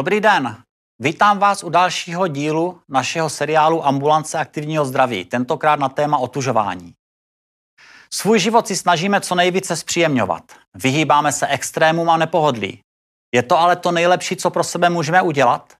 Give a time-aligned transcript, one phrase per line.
[0.00, 0.56] Dobrý den.
[0.98, 6.94] Vítám vás u dalšího dílu našeho seriálu Ambulance aktivního zdraví, tentokrát na téma otužování.
[8.12, 10.42] Svůj život si snažíme co nejvíce zpříjemňovat.
[10.74, 12.80] Vyhýbáme se extrémům a nepohodlí.
[13.34, 15.74] Je to ale to nejlepší, co pro sebe můžeme udělat?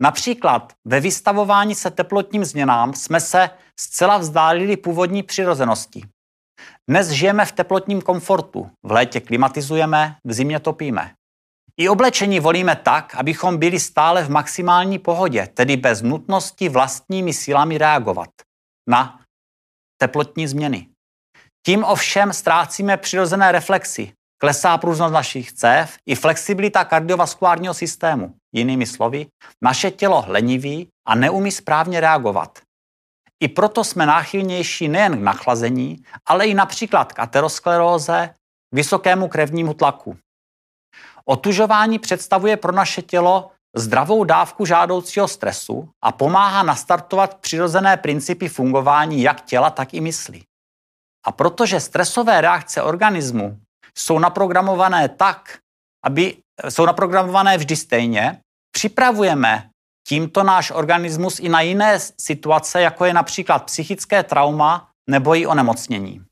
[0.00, 3.50] Například ve vystavování se teplotním změnám jsme se
[3.80, 6.02] zcela vzdálili původní přirozenosti.
[6.90, 11.14] Dnes žijeme v teplotním komfortu, v létě klimatizujeme, v zimě topíme.
[11.76, 17.78] I oblečení volíme tak, abychom byli stále v maximální pohodě, tedy bez nutnosti vlastními silami
[17.78, 18.30] reagovat
[18.88, 19.20] na
[20.00, 20.88] teplotní změny.
[21.66, 28.34] Tím ovšem ztrácíme přirozené reflexy, klesá průznost našich cév i flexibilita kardiovaskulárního systému.
[28.54, 29.26] Jinými slovy,
[29.62, 32.58] naše tělo leniví a neumí správně reagovat.
[33.42, 38.34] I proto jsme náchylnější nejen k nachlazení, ale i například k ateroskleróze,
[38.74, 40.16] vysokému krevnímu tlaku.
[41.24, 49.22] Otužování představuje pro naše tělo zdravou dávku žádoucího stresu a pomáhá nastartovat přirozené principy fungování
[49.22, 50.42] jak těla, tak i mysli.
[51.26, 53.58] A protože stresové reakce organismu
[53.94, 55.58] jsou naprogramované tak,
[56.04, 56.36] aby
[56.68, 58.40] jsou naprogramované vždy stejně,
[58.74, 59.70] připravujeme
[60.08, 66.24] tímto náš organismus i na jiné situace, jako je například psychické trauma nebo i onemocnění.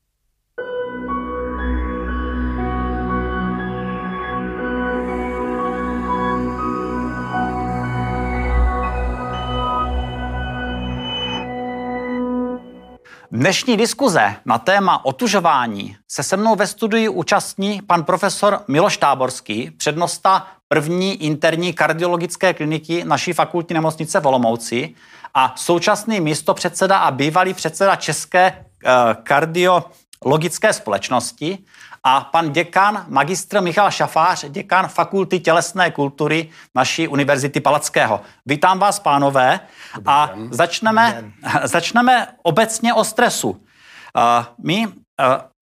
[13.33, 19.71] Dnešní diskuze na téma otužování se se mnou ve studiu účastní pan profesor Miloš Táborský,
[19.77, 24.95] přednosta první interní kardiologické kliniky naší fakultní nemocnice v Olomouci
[25.33, 28.53] a současný místo předseda a bývalý předseda České
[28.85, 28.91] uh,
[29.23, 31.57] kardiologické společnosti
[32.03, 38.21] a pan děkan, magistr Michal Šafář, děkan Fakulty tělesné kultury naší Univerzity Palackého.
[38.45, 39.59] Vítám vás, pánové,
[40.05, 41.23] a začneme,
[41.63, 43.49] začneme obecně o stresu.
[43.49, 44.93] Uh, my uh,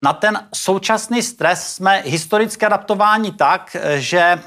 [0.04, 4.40] na ten současný stres jsme historicky adaptováni tak, že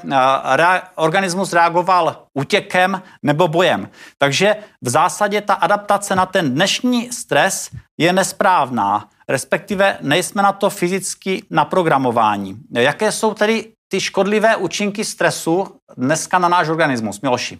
[0.55, 3.89] rea- organismus reagoval útěkem nebo bojem.
[4.17, 10.69] Takže v zásadě ta adaptace na ten dnešní stres je nesprávná respektive nejsme na to
[10.69, 12.55] fyzicky naprogramováni.
[12.71, 15.67] Jaké jsou tedy ty škodlivé účinky stresu
[15.97, 17.21] dneska na náš organismus?
[17.21, 17.59] Miloši.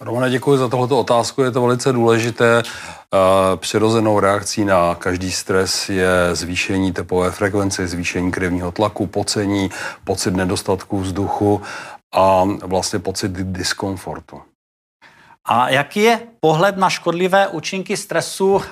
[0.00, 2.62] Romane, děkuji za tohoto otázku, je to velice důležité.
[3.56, 9.70] Přirozenou reakcí na každý stres je zvýšení tepové frekvence, zvýšení krevního tlaku, pocení,
[10.04, 11.62] pocit nedostatku vzduchu
[12.14, 14.42] a vlastně pocit diskomfortu.
[15.48, 18.62] A jaký je pohled na škodlivé účinky stresu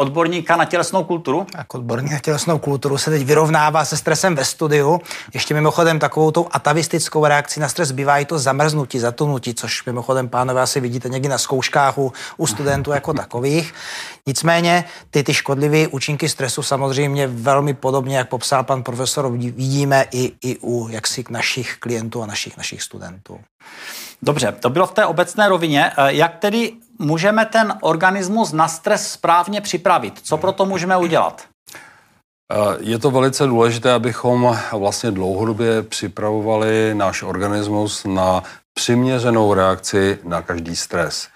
[0.00, 1.46] odborníka na tělesnou kulturu?
[1.56, 5.00] Jako odborník na tělesnou kulturu se teď vyrovnává se stresem ve studiu.
[5.34, 10.28] Ještě mimochodem takovou tou atavistickou reakcí na stres bývá i to zamrznutí, zatunutí, což mimochodem
[10.28, 13.74] pánové asi vidíte někdy na zkouškách u, u studentů jako takových.
[14.26, 20.32] Nicméně ty, ty škodlivé účinky stresu samozřejmě velmi podobně, jak popsal pan profesor, vidíme i,
[20.42, 23.40] i u jaksi našich klientů a našich, našich studentů.
[24.22, 25.92] Dobře, to bylo v té obecné rovině.
[25.96, 30.20] Eh, jak tedy můžeme ten organismus na stres správně připravit?
[30.22, 31.42] Co pro to můžeme udělat?
[32.52, 38.42] Eh, je to velice důležité, abychom vlastně dlouhodobě připravovali náš organismus na
[38.74, 41.28] přiměřenou reakci na každý stres.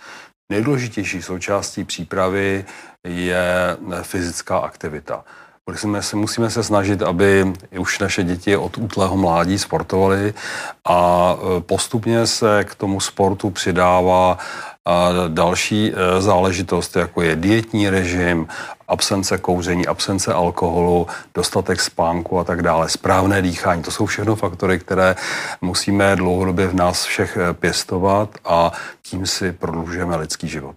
[0.53, 2.65] Nejdůležitější součástí přípravy
[3.05, 5.25] je fyzická aktivita.
[5.71, 10.35] Musíme se, musíme se snažit, aby už naše děti od útlého mládí sportovaly
[10.85, 14.39] a e, postupně se k tomu sportu přidává
[15.29, 18.49] další e, záležitost, jako je dietní režim,
[18.89, 23.83] absence kouření, absence alkoholu, dostatek spánku a tak dále, správné dýchání.
[23.83, 25.17] To jsou všechno faktory, které
[25.61, 30.77] musíme dlouhodobě v nás všech e, pěstovat a tím si prodlužujeme lidský život.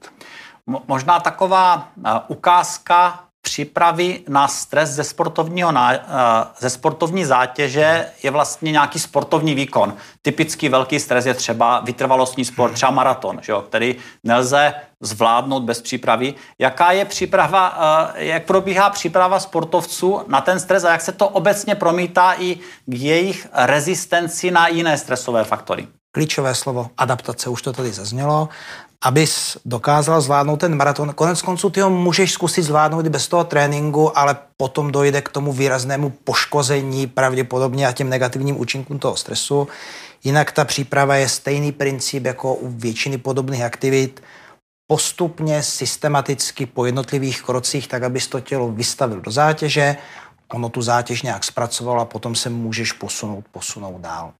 [0.88, 1.88] Možná taková
[2.28, 6.00] ukázka přípravy na stres ze, sportovního, eh,
[6.60, 9.94] ze sportovní zátěže je vlastně nějaký sportovní výkon.
[10.22, 15.82] Typický velký stres je třeba vytrvalostní sport, třeba maraton, že jo, který nelze zvládnout bez
[15.82, 16.34] přípravy.
[16.60, 17.78] Jaká je příprava,
[18.16, 22.56] eh, jak probíhá příprava sportovců na ten stres a jak se to obecně promítá i
[22.86, 25.88] k jejich rezistenci na jiné stresové faktory?
[26.12, 28.50] Klíčové slovo adaptace, už to tady zaznělo
[29.02, 31.14] abys dokázal zvládnout ten maraton.
[31.14, 35.30] Konec konců ty ho můžeš zkusit zvládnout i bez toho tréninku, ale potom dojde k
[35.30, 39.68] tomu výraznému poškození pravděpodobně a těm negativním účinkům toho stresu.
[40.24, 44.24] Jinak ta příprava je stejný princip jako u většiny podobných aktivit.
[44.88, 49.96] Postupně, systematicky po jednotlivých krocích, tak abys to tělo vystavil do zátěže,
[50.54, 54.34] ono tu zátěž nějak zpracovalo a potom se můžeš posunout, posunout dál.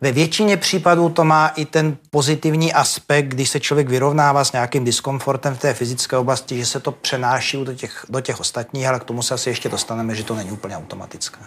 [0.00, 4.84] Ve většině případů to má i ten pozitivní aspekt, když se člověk vyrovnává s nějakým
[4.84, 9.00] diskomfortem v té fyzické oblasti, že se to přenáší do těch, do těch ostatních, ale
[9.00, 11.40] k tomu se asi ještě dostaneme, že to není úplně automatické.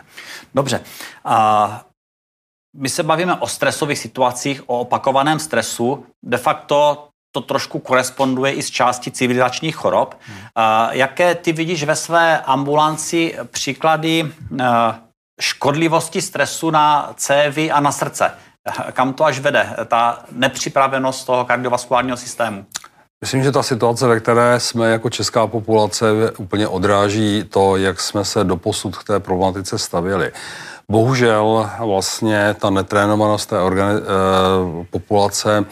[0.54, 0.82] Dobře.
[1.26, 1.86] A
[2.78, 6.06] my se bavíme o stresových situacích, o opakovaném stresu.
[6.26, 10.16] De facto to trošku koresponduje i s částí civilizačních chorob.
[10.20, 10.38] Hmm.
[10.92, 14.32] Jaké ty vidíš ve své ambulanci příklady
[15.40, 18.32] škodlivosti stresu na cévy a na srdce?
[18.92, 22.66] Kam to až vede, ta nepřipravenost toho kardiovaskulárního systému?
[23.22, 28.26] Myslím, že ta situace, ve které jsme jako česká populace, úplně odráží to, jak jsme
[28.26, 30.32] se doposud k té problematice stavili.
[30.92, 35.66] Bohužel vlastně ta netrénovanost té organi- eh, populace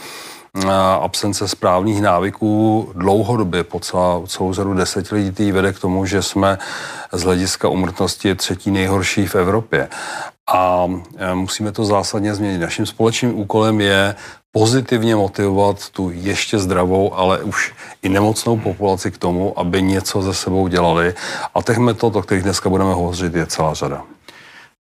[0.99, 6.57] absence správných návyků dlouhodobě po celá, celou řadu desetiletí vede k tomu, že jsme
[7.11, 9.89] z hlediska umrtnosti třetí nejhorší v Evropě.
[10.53, 10.87] A
[11.17, 12.57] e, musíme to zásadně změnit.
[12.57, 14.15] Naším společným úkolem je
[14.51, 20.33] pozitivně motivovat tu ještě zdravou, ale už i nemocnou populaci k tomu, aby něco ze
[20.33, 21.13] sebou dělali.
[21.55, 24.03] A těch metod, o kterých dneska budeme hovořit, je celá řada.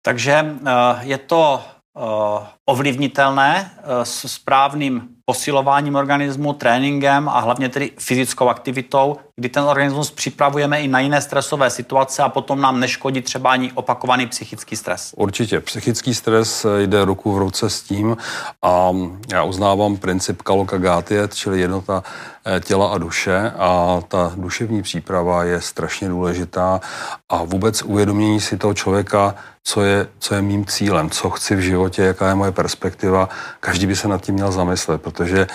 [0.03, 0.57] Takže e,
[1.01, 1.61] je to
[1.97, 9.63] Eh, ovlivnitelné eh, s správným posilováním organismu, tréninkem a hlavně tedy fyzickou aktivitou, kdy ten
[9.63, 14.77] organismus připravujeme i na jiné stresové situace a potom nám neškodí třeba ani opakovaný psychický
[14.77, 15.15] stres.
[15.17, 15.61] Určitě.
[15.61, 18.17] Psychický stres jde ruku v ruce s tím
[18.63, 18.93] a
[19.33, 22.03] já uznávám princip kalokagatie, čili jednota
[22.47, 26.81] eh, těla a duše a ta duševní příprava je strašně důležitá
[27.29, 29.35] a vůbec uvědomění si toho člověka,
[29.69, 33.29] co je, co je mým cílem, co chci v životě, jaká je moje perspektiva.
[33.61, 35.47] Každý by se nad tím měl zamyslet, protože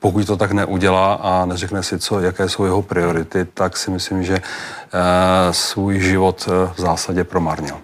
[0.00, 4.24] pokud to tak neudělá a neřekne si, co, jaké jsou jeho priority, tak si myslím,
[4.24, 4.42] že e,
[5.52, 7.78] svůj život eh, v zásadě promarnil.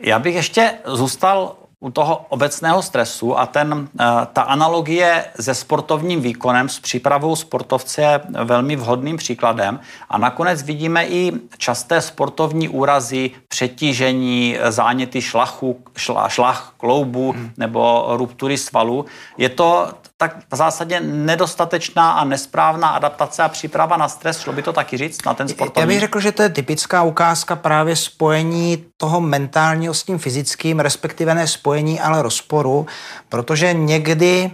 [0.00, 6.20] Já bych ještě zůstal u toho obecného stresu a ten, eh, ta analogie se sportovním
[6.20, 9.80] výkonem, s přípravou sportovce je velmi vhodným příkladem.
[10.08, 17.50] A nakonec vidíme i časté sportovní úrazy, přetížení, záněty šlachu, šla, šlach kloubu hmm.
[17.56, 19.04] nebo ruptury svalu.
[19.38, 24.62] Je to tak v zásadě nedostatečná a nesprávná adaptace a příprava na stres, šlo by
[24.62, 25.80] to taky říct na ten sportovní?
[25.80, 30.80] Já bych řekl, že to je typická ukázka právě spojení toho mentálního s tím fyzickým,
[30.80, 32.86] respektive ne spojení, ale rozporu,
[33.28, 34.50] protože někdy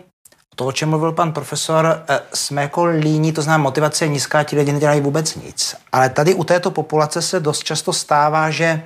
[0.56, 4.42] to, o čem mluvil pan profesor, eh, jsme jako líní, to znamená motivace je nízká,
[4.42, 5.76] ti lidi nedělají vůbec nic.
[5.92, 8.82] Ale tady u této populace se dost často stává, že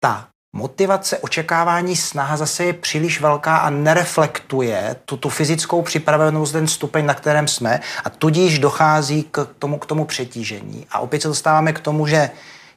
[0.00, 6.68] ta motivace, očekávání, snaha zase je příliš velká a nereflektuje tu, tu fyzickou připravenost, ten
[6.68, 10.86] stupeň, na kterém jsme a tudíž dochází k tomu, k tomu přetížení.
[10.90, 12.30] A opět se dostáváme k tomu, že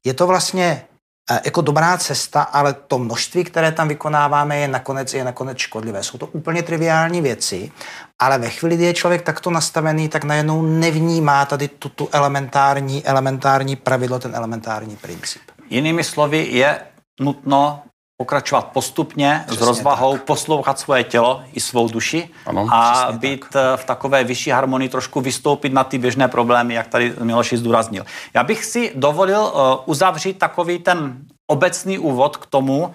[0.04, 0.86] je to vlastně
[1.32, 6.04] eh, jako dobrá cesta, ale to množství, které tam vykonáváme, je nakonec, je nakonec škodlivé.
[6.04, 7.72] Jsou to úplně triviální věci,
[8.20, 13.06] ale ve chvíli, kdy je člověk takto nastavený, tak najednou nevnímá tady tu, tu elementární,
[13.06, 15.42] elementární pravidlo, ten elementární princip.
[15.70, 16.80] Jinými slovy je
[17.20, 17.84] nutno
[18.18, 20.24] pokračovat postupně Přesně s rozvahou, tak.
[20.24, 23.52] poslouchat svoje tělo i svou duši ano, a být tak.
[23.56, 28.06] Eh, v takové vyšší harmonii, trošku vystoupit na ty běžné problémy, jak tady Miloši zdůraznil.
[28.34, 31.18] Já bych si dovolil uh, uzavřít takový ten
[31.48, 32.92] obecný úvod k tomu, uh,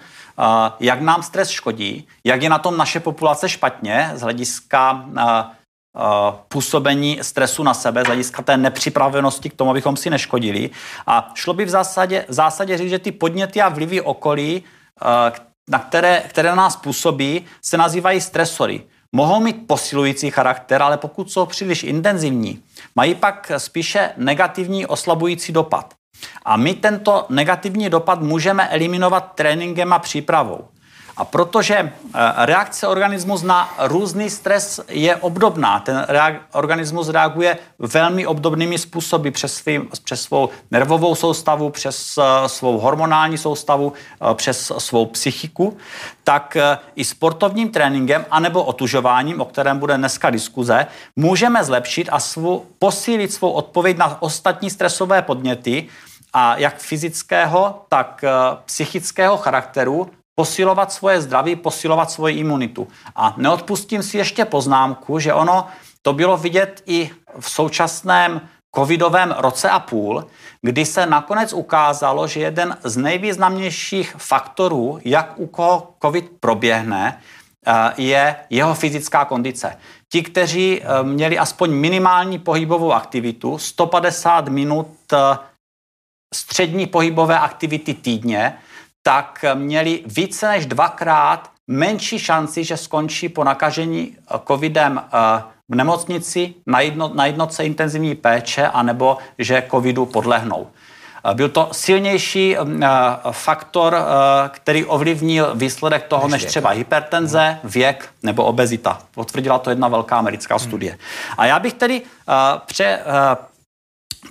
[0.79, 5.58] jak nám stres škodí, jak je na tom naše populace špatně z hlediska Eh,
[6.47, 10.69] působení stresu na sebe, z hlediska té nepřipravenosti k tomu, abychom si neškodili.
[11.07, 14.63] A šlo by v zásadě, v zásadě říct, že ty podněty a vlivy okolí,
[15.69, 18.81] na které, které na nás působí, se nazývají stresory.
[19.11, 22.63] Mohou mít posilující charakter, ale pokud jsou příliš intenzivní,
[22.95, 25.93] mají pak spíše negativní oslabující dopad.
[26.45, 30.67] A my tento negativní dopad můžeme eliminovat tréninkem a přípravou.
[31.19, 31.91] A protože eh,
[32.35, 36.07] reakce organismu na různý stres je obdobná, ten
[36.53, 43.37] organismus reaguje velmi obdobnými způsoby přes, svý, přes svou nervovou soustavu, přes eh, svou hormonální
[43.37, 43.93] soustavu,
[44.31, 45.77] eh, přes svou psychiku,
[46.23, 46.57] tak
[46.95, 53.33] i sportovním tréninkem anebo otužováním, o kterém bude dneska diskuze, můžeme zlepšit a svou, posílit
[53.33, 55.87] svou odpověď na ostatní stresové podněty,
[56.33, 58.25] a jak fyzického, tak
[58.65, 60.09] psychického charakteru
[60.39, 62.87] posilovat svoje zdraví, posilovat svoji imunitu.
[63.15, 65.67] A neodpustím si ještě poznámku, že ono
[66.01, 68.41] to bylo vidět i v současném
[68.75, 70.25] covidovém roce a půl,
[70.61, 77.93] kdy se nakonec ukázalo, že jeden z nejvýznamnějších faktorů, jak u koho covid proběhne, eh,
[77.97, 79.77] je jeho fyzická kondice.
[80.11, 85.17] Ti, kteří eh, měli aspoň minimální pohybovou aktivitu, 150 minut eh,
[86.33, 88.57] střední pohybové aktivity týdně,
[89.09, 95.01] tak měli více než dvakrát menší šanci, že skončí po nakažení covidem
[95.69, 100.67] v nemocnici na, jedno, na jednotce intenzivní péče, anebo že covidu podlehnou.
[101.33, 102.55] Byl to silnější
[103.31, 103.97] faktor,
[104.49, 108.99] který ovlivnil výsledek toho, než třeba hypertenze, věk nebo obezita.
[109.11, 110.67] Potvrdila to jedna velká americká hmm.
[110.67, 110.97] studie.
[111.37, 112.01] A já bych tedy
[112.65, 112.99] pře,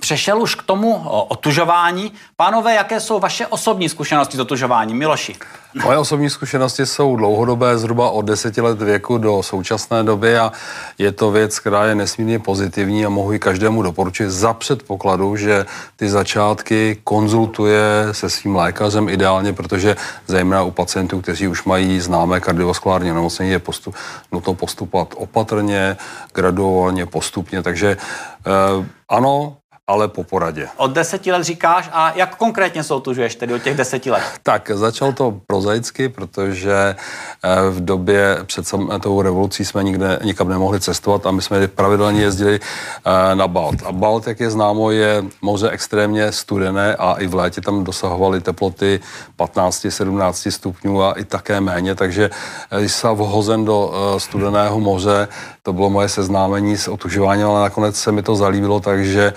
[0.01, 2.13] přešel už k tomu otužování.
[2.37, 4.99] Pánové, jaké jsou vaše osobní zkušenosti s otužováním?
[4.99, 5.37] Miloši.
[5.85, 10.53] Moje osobní zkušenosti jsou dlouhodobé, zhruba od deseti let věku do současné doby a
[10.99, 15.67] je to věc, která je nesmírně pozitivní a mohu ji každému doporučit za předpokladu, že
[15.97, 22.41] ty začátky konzultuje se svým lékařem ideálně, protože zejména u pacientů, kteří už mají známé
[22.41, 23.95] kardiovaskulární onemocnění, je postup,
[24.33, 25.97] nutno postupovat opatrně,
[26.35, 27.97] graduálně, postupně, takže
[28.47, 29.57] eh, ano,
[29.89, 30.69] ale po poradě.
[30.77, 34.23] Od deseti let říkáš a jak konkrétně soutužuješ tedy od těch deseti let?
[34.43, 38.65] Tak, začal to prozaicky, protože eh, v době před
[39.01, 43.83] tou revolucí jsme nikde, nikam nemohli cestovat a my jsme pravidelně jezdili eh, na Balt.
[43.87, 48.41] A Balt, jak je známo, je moře extrémně studené a i v létě tam dosahovaly
[48.41, 49.01] teploty
[49.39, 52.31] 15-17 stupňů a i také méně, takže
[52.71, 55.29] eh, když se vhozen do studeného moře,
[55.63, 59.33] to bylo moje seznámení s otužováním, ale nakonec se mi to zalíbilo, takže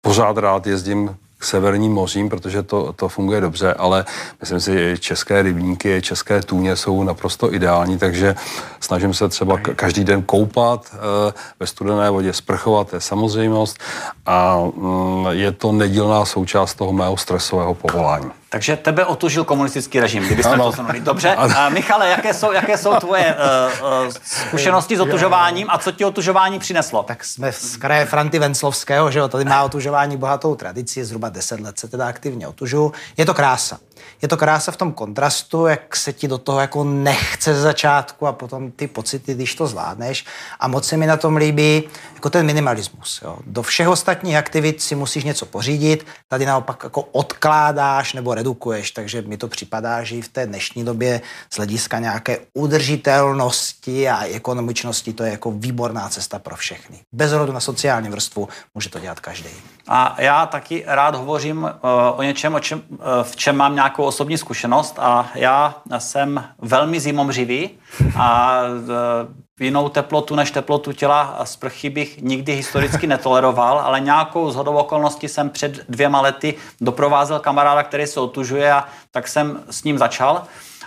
[0.00, 4.04] pořád rád jezdím k severním mořím, protože to, to funguje dobře, ale
[4.40, 8.34] myslím si, že české rybníky, české tůně jsou naprosto ideální, takže
[8.80, 13.78] snažím se třeba každý den koupat eh, ve studené vodě, sprchovat, to je samozřejmost
[14.26, 18.30] a mm, je to nedílná součást toho mého stresového povolání.
[18.50, 21.00] Takže tebe otužil komunistický režim, kdybyste to zhrnuli.
[21.00, 21.34] Dobře.
[21.34, 23.36] A Michale, jaké jsou, jaké jsou tvoje
[23.80, 27.02] uh, uh, zkušenosti s otužováním a co ti otužování přineslo?
[27.02, 31.60] Tak jsme z kraje Franty Venclovského, že jo, tady má otužování bohatou tradici, zhruba 10
[31.60, 32.92] let se teda aktivně otužu.
[33.16, 33.78] Je to krása
[34.22, 38.26] je to krása v tom kontrastu, jak se ti do toho jako nechce z začátku
[38.26, 40.24] a potom ty pocity, když to zvládneš.
[40.60, 41.82] A moc se mi na tom líbí
[42.14, 43.20] jako ten minimalismus.
[43.24, 43.38] Jo.
[43.46, 49.22] Do všech ostatních aktivit si musíš něco pořídit, tady naopak jako odkládáš nebo redukuješ, takže
[49.22, 55.12] mi to připadá, že i v té dnešní době z hlediska nějaké udržitelnosti a ekonomičnosti
[55.12, 56.98] to je jako výborná cesta pro všechny.
[57.12, 59.50] Bez ohledu na sociální vrstvu může to dělat každý.
[59.88, 61.70] A já taky rád hovořím uh,
[62.16, 67.00] o něčem, o čem, uh, v čem mám nějakou osobní zkušenost a já jsem velmi
[67.00, 67.70] zimomřivý
[68.16, 74.50] a uh, jinou teplotu než teplotu těla a sprchy bych nikdy historicky netoleroval, ale nějakou
[74.50, 79.84] zhodou okolností jsem před dvěma lety doprovázel kamaráda, který se otužuje a tak jsem s
[79.84, 80.42] ním začal.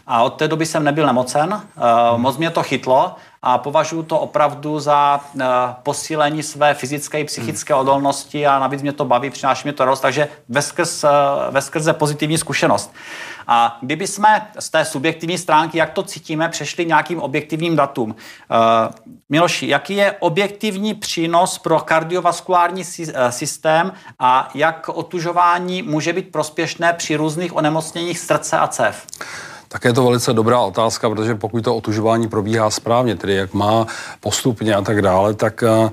[0.07, 4.19] A od té doby jsem nebyl nemocen, uh, moc mě to chytlo a považuji to
[4.19, 5.41] opravdu za uh,
[5.83, 7.81] posílení své fyzické i psychické hmm.
[7.81, 11.09] odolnosti a navíc mě to baví, přináší mě to radost, takže veskrz, uh,
[11.49, 12.93] veskrze pozitivní zkušenost.
[13.47, 18.15] A kdyby jsme z té subjektivní stránky, jak to cítíme, přešli nějakým objektivním datům.
[19.29, 22.83] Miloši, jaký je objektivní přínos pro kardiovaskulární
[23.29, 29.07] systém a jak otužování může být prospěšné při různých onemocněních srdce a cév?
[29.71, 33.87] Tak je to velice dobrá otázka, protože pokud to otužování probíhá správně, tedy jak má
[34.19, 35.89] postupně a tak dále, tak eh,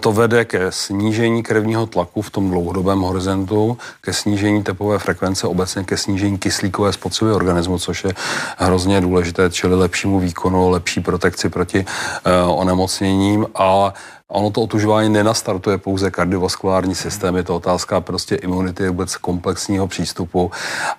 [0.00, 5.84] to vede ke snížení krevního tlaku v tom dlouhodobém horizontu, ke snížení tepové frekvence, obecně
[5.84, 8.14] ke snížení kyslíkové spotřeby organismu, což je
[8.58, 13.46] hrozně důležité, čili lepšímu výkonu, lepší protekci proti uh, onemocněním.
[13.54, 13.94] A
[14.32, 20.50] Ono to otužování nenastartuje pouze kardiovaskulární systém, je to otázka prostě imunity, vůbec komplexního přístupu.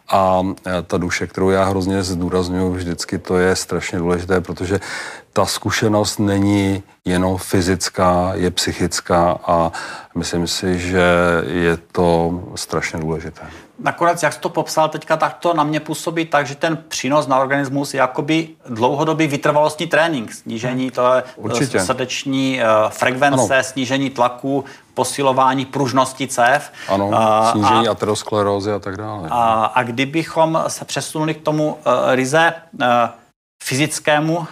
[0.10, 4.80] A e, ta duše, kterou já hrozně zdůraznuju vždycky, to je strašně důležité, protože
[5.34, 9.72] ta zkušenost není jenom fyzická, je psychická a
[10.16, 11.06] myslím si, že
[11.48, 13.42] je to strašně důležité
[13.84, 17.28] nakonec, jak jsi to popsal teďka, tak to na mě působí tak, že ten přínos
[17.28, 21.80] na organismus je jakoby dlouhodobý vytrvalostní trénink, snížení to je Určitě.
[21.80, 23.64] srdeční uh, frekvence, ano.
[23.64, 26.72] snížení tlaku, posilování pružnosti cév.
[26.88, 29.28] Ano, uh, snížení a, aterosklerózy a tak dále.
[29.32, 32.88] A, a kdybychom se přesunuli k tomu uh, ryze uh,
[33.64, 34.46] fyzickému uh,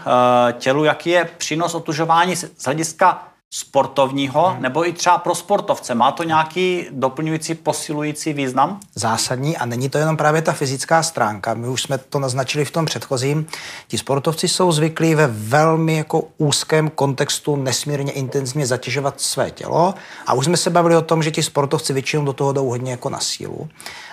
[0.51, 4.62] tělu, jaký je přínos otužování z hlediska sportovního hmm.
[4.62, 5.96] nebo i třeba pro sportovce?
[5.96, 8.80] Má to nějaký doplňující, posilující význam?
[8.96, 11.53] Zásadní a není to jenom právě ta fyzická stránka.
[11.53, 13.48] My už jsme to naznačili v tom předchozím.
[13.88, 19.94] Ti sportovci jsou zvyklí ve velmi jako úzkém kontextu nesmírně intenzivně zatěžovat své tělo
[20.27, 22.91] a už jsme se bavili o tom, že ti sportovci většinou do toho jdou hodně
[22.91, 23.70] jako na sílu.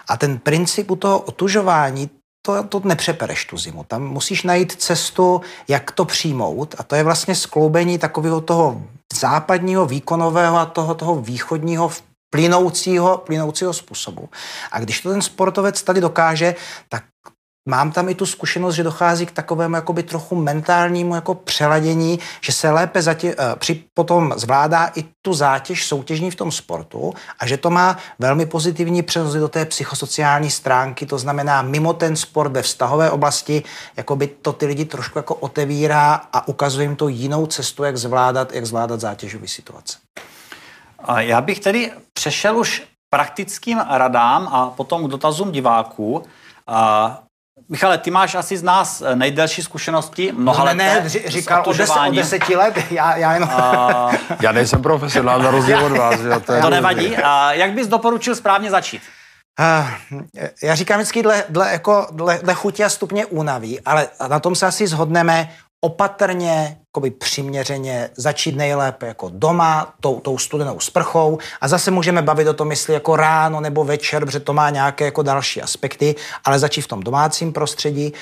[0.09, 2.11] A ten princip u toho otužování,
[2.49, 3.85] to, to nepřepereš tu zimu.
[3.85, 8.83] Tam musíš najít cestu, jak to přijmout a to je vlastně skloubení takového toho
[9.15, 11.91] západního výkonového a toho, toho východního
[12.31, 14.29] plynoucího, plynoucího způsobu.
[14.73, 16.55] A když to ten sportovec tady dokáže,
[16.89, 17.05] tak
[17.69, 22.53] mám tam i tu zkušenost, že dochází k takovému jakoby trochu mentálnímu jako přeladění, že
[22.53, 27.47] se lépe zatě, uh, při, potom zvládá i tu zátěž soutěžní v tom sportu a
[27.47, 32.53] že to má velmi pozitivní přenos do té psychosociální stránky, to znamená mimo ten sport
[32.53, 33.63] ve vztahové oblasti,
[33.97, 37.97] jako by to ty lidi trošku jako otevírá a ukazuje jim to jinou cestu, jak
[37.97, 39.99] zvládat, jak zvládat zátěžové situace.
[41.19, 46.23] Já bych tedy přešel už praktickým radám a potom k dotazům diváků.
[47.71, 52.09] Michale, ty máš asi z nás nejdelší zkušenosti, mnoha no, ne, ne, říkal o, deset,
[52.09, 53.49] o deseti let, já, já jenom...
[53.53, 54.11] A...
[54.43, 56.21] já nejsem profesionál na rozdíl od vás.
[56.21, 56.29] Že?
[56.29, 57.17] To, to nevadí.
[57.17, 59.03] A jak bys doporučil správně začít?
[59.61, 60.21] Uh,
[60.63, 64.55] já říkám vždycky dle, dle, jako, dle, dle chutě a stupně únaví, ale na tom
[64.55, 71.69] se asi zhodneme opatrně, jakoby přiměřeně začít nejlépe jako doma, tou, tou studenou sprchou a
[71.69, 75.23] zase můžeme bavit o tom, jestli jako ráno nebo večer, protože to má nějaké jako
[75.23, 76.15] další aspekty,
[76.45, 78.13] ale začít v tom domácím prostředí.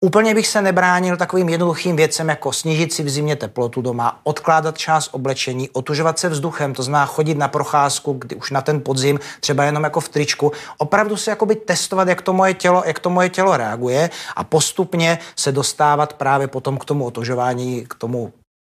[0.00, 4.78] Úplně bych se nebránil takovým jednoduchým věcem, jako snížit si v zimě teplotu doma, odkládat
[4.78, 9.20] část oblečení, otužovat se vzduchem, to znamená chodit na procházku, kdy už na ten podzim,
[9.40, 13.10] třeba jenom jako v tričku, opravdu si jakoby testovat, jak to moje tělo, jak to
[13.10, 18.25] moje tělo reaguje a postupně se dostávat právě potom k tomu otužování, k tomu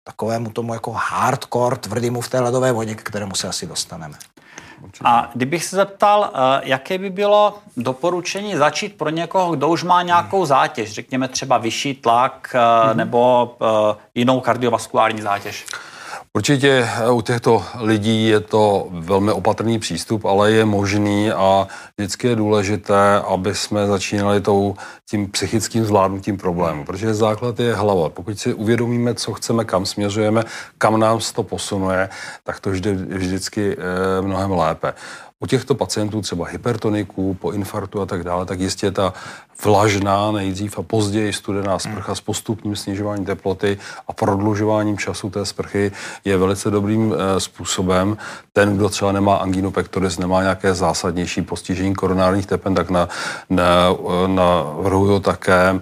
[0.07, 4.17] takovému tomu jako hardcore tvrdému v té ledové vodě, k kterému se asi dostaneme.
[5.03, 10.01] A kdybych se zeptal, eh, jaké by bylo doporučení začít pro někoho, kdo už má
[10.01, 12.97] nějakou zátěž, řekněme třeba vyšší tlak hmm.
[12.97, 15.65] nebo eh, jinou kardiovaskulární zátěž?
[16.37, 21.67] Určitě eh, u těchto lidí je to velmi opatrný přístup, ale je možný a
[21.97, 24.75] vždycky je důležité, aby jsme začínali tou,
[25.09, 28.09] tím psychickým zvládnutím problému, protože základ je hlava.
[28.09, 30.43] Pokud si uvědomíme, co chceme, kam směřujeme,
[30.77, 32.09] kam nám to posunuje,
[32.43, 34.93] tak to vždy, vždycky eh, mnohem lépe.
[35.39, 39.13] U těchto pacientů, třeba hypertoniků, po infarktu a tak dále, tak jistě ta
[39.63, 45.91] vlažná nejdřív a později studená sprcha s postupným snižováním teploty a prodlužováním času té sprchy
[46.25, 48.17] je velice dobrým e, způsobem.
[48.53, 53.09] Ten, kdo třeba nemá anginu pectoris, nemá nějaké zásadnější postižení koronárních tepen, tak na,
[53.49, 53.89] na,
[54.27, 55.81] navrhuju také Mm,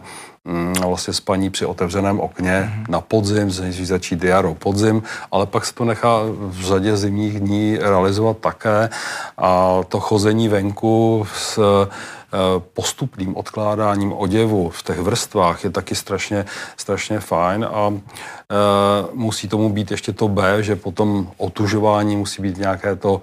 [0.86, 2.90] vlastně spaní při otevřeném okně mm-hmm.
[2.90, 3.52] na podzim,
[3.86, 8.90] začít jaro podzim, ale pak se to nechá v řadě zimních dní realizovat také
[9.38, 11.90] a to chození venku s eh,
[12.74, 16.46] postupným odkládáním oděvu v těch vrstvách je taky strašně,
[16.78, 17.98] strašně fajn a e,
[19.14, 23.22] musí tomu být ještě to B, že potom otužování musí být nějaké to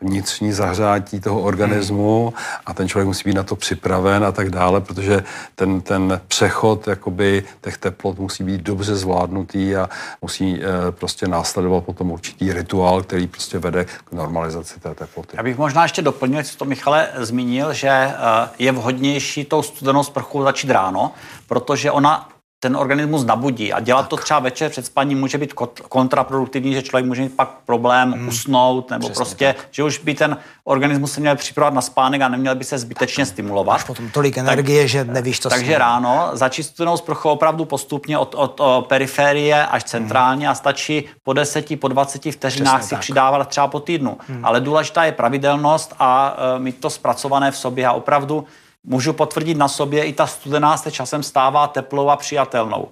[0.00, 2.34] vnitřní zahřátí toho organismu
[2.66, 6.88] a ten člověk musí být na to připraven a tak dále, protože ten, ten přechod
[6.88, 9.88] jakoby těch teplot musí být dobře zvládnutý a
[10.22, 15.36] musí e, prostě následovat potom určitý rituál, který prostě vede k normalizaci té teploty.
[15.36, 18.14] Já bych možná ještě doplnil, co to Michale zmínil, že e,
[18.58, 21.12] je vhodnější tou studenou sprchou začít ráno,
[21.46, 22.28] protože ona
[22.60, 24.08] ten organismus nabudí a dělat tak.
[24.08, 25.52] to třeba večer před spaním může být
[25.88, 28.28] kontraproduktivní, že člověk může mít pak problém hmm.
[28.28, 29.66] usnout, nebo Přesně prostě, tak.
[29.70, 33.24] že už by ten organismus se měl připravovat na spánek a neměl by se zbytečně
[33.24, 33.32] tak.
[33.32, 33.72] stimulovat.
[33.72, 35.78] Máš potom tolik energie, tak, že nevíš, co Takže sním.
[35.78, 40.52] ráno začít studenou sprchou opravdu postupně od, od, od periférie až centrálně hmm.
[40.52, 43.00] a stačí po deseti, po 20 vteřinách Přesně si tak.
[43.00, 44.18] přidávat třeba po týdnu.
[44.28, 44.44] Hmm.
[44.44, 48.44] Ale důležitá je pravidelnost a uh, mít to zpracované v sobě a opravdu
[48.88, 52.88] můžu potvrdit na sobě, i ta studená se časem stává teplou a přijatelnou.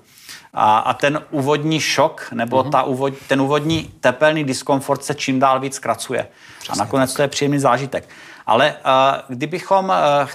[0.54, 2.70] A, a ten úvodní šok nebo uh-huh.
[2.70, 6.28] ta úvod, ten úvodní tepelný diskomfort se čím dál víc zkracuje.
[6.58, 7.16] Přesně a nakonec tak.
[7.16, 8.08] to je příjemný zážitek.
[8.46, 10.30] Ale uh, kdybychom uh, uh,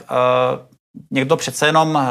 [1.12, 2.02] někdo přece jenom uh,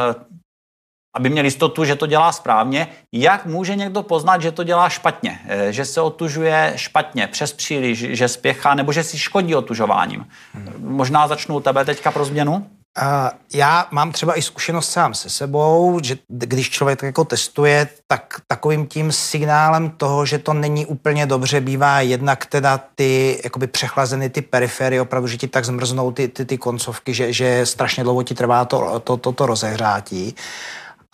[1.17, 5.41] aby měl jistotu, že to dělá správně, jak může někdo poznat, že to dělá špatně,
[5.71, 10.27] že se otužuje špatně, přes příliš, že spěchá, nebo že si škodí otužováním.
[10.55, 10.75] Hmm.
[10.79, 12.71] Možná začnu u tebe teďka pro změnu?
[13.55, 18.87] Já mám třeba i zkušenost sám se sebou, že když člověk jako testuje, tak takovým
[18.87, 24.43] tím signálem toho, že to není úplně dobře, bývá jednak teda ty jakoby přechlazeny ty
[24.43, 28.35] periferie, opravdu, že ti tak zmrznou ty, ty, ty koncovky, že, že strašně dlouho ti
[28.35, 30.35] trvá to, to, to, to rozehřátí.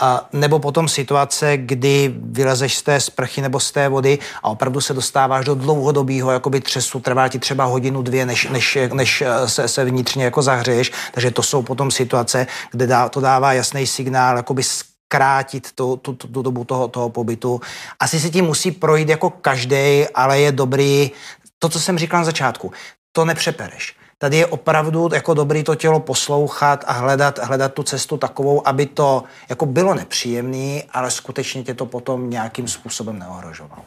[0.01, 4.81] A nebo potom situace, kdy vylezeš z té sprchy nebo z té vody a opravdu
[4.81, 9.49] se dostáváš do dlouhodobého jakoby třesu, trvá ti třeba hodinu, dvě, než, než, než eh,
[9.49, 10.93] se, se vnitřně jako zahřeješ.
[11.13, 16.13] Takže to jsou potom situace, kde dá, to dává jasný signál, jakoby zkrátit tu, tu,
[16.13, 17.61] tu, tu dobu toho, toho pobytu.
[18.01, 21.11] Asi se tím musí projít jako každý, ale je dobrý,
[21.59, 22.73] to, co jsem říkal na začátku,
[23.13, 28.17] to nepřepereš Tady je opravdu jako dobrý to tělo poslouchat a hledat, hledat tu cestu
[28.17, 33.83] takovou, aby to jako bylo nepříjemný, ale skutečně tě to potom nějakým způsobem neohrožovalo.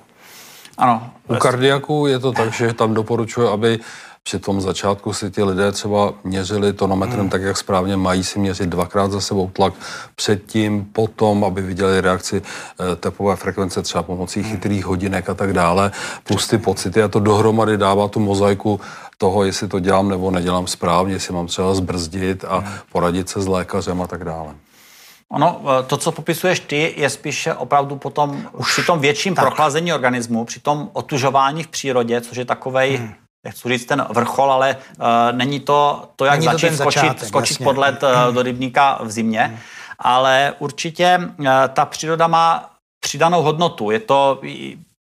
[0.78, 1.12] Ano.
[1.28, 3.80] U kardiaku je to tak, že tam doporučuji, aby
[4.24, 7.30] při tom začátku si ti lidé třeba měřili tonometrem hmm.
[7.30, 9.74] tak, jak správně mají si měřit dvakrát za sebou tlak
[10.16, 14.52] předtím, potom, aby viděli reakci eh, teplové frekvence třeba pomocí hmm.
[14.52, 15.92] chytrých hodinek a tak dále,
[16.24, 18.80] plus ty pocity a to dohromady dává tu mozaiku
[19.22, 22.74] toho, jestli to dělám nebo nedělám správně, jestli mám třeba zbrzdit a hmm.
[22.92, 24.56] poradit se s lékařem a tak dále.
[25.32, 29.46] Ono, eh, to, co popisuješ ty, je spíše opravdu potom už při tom větším tak.
[29.46, 33.14] prochlazení organismu, při tom otužování v přírodě, což je takovej, hmm.
[33.44, 37.28] nechci říct ten vrchol, ale uh, není to to, jak není začít to skočit, začátek,
[37.28, 39.58] skočit pod led uh, do rybníka v zimě, hmm.
[40.00, 43.92] ale určitě uh, ta příroda má přidanou hodnotu.
[43.92, 44.42] Je to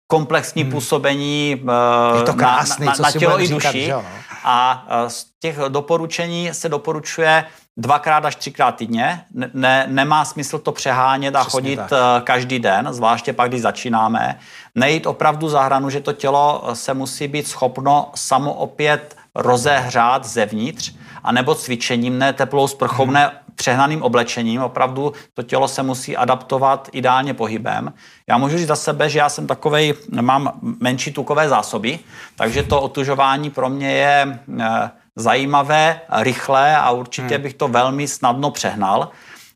[0.07, 0.71] komplexní hmm.
[0.71, 3.67] působení uh, je to krásný, na, na, na tělo i duši.
[3.67, 4.05] Říkat,
[4.43, 7.45] a z těch doporučení se doporučuje
[7.77, 9.25] dvakrát až třikrát týdně.
[9.53, 11.91] Ne, nemá smysl to přehánět a Přesně chodit tak.
[11.91, 14.39] Eh, každý den, zvláště pak, když začínáme.
[14.75, 20.93] Nejít opravdu za hranu, že to tělo se musí být schopno samo opět rozehřát zevnitř,
[21.23, 23.13] anebo cvičením, ne teplou sprchou, hmm.
[23.13, 24.61] ne přehnaným oblečením.
[24.61, 27.93] Opravdu to tělo se musí adaptovat ideálně pohybem.
[28.29, 31.99] Já můžu říct za sebe, že já jsem takovej, mám menší tukové zásoby,
[32.35, 37.43] takže to otužování pro mě je eh, zajímavé, rychlé a určitě hmm.
[37.43, 39.09] bych to velmi snadno přehnal.